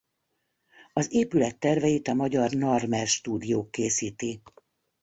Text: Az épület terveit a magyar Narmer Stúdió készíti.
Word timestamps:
Az 0.93 1.13
épület 1.13 1.57
terveit 1.59 2.07
a 2.07 2.13
magyar 2.13 2.51
Narmer 2.51 3.07
Stúdió 3.07 3.69
készíti. 3.69 4.41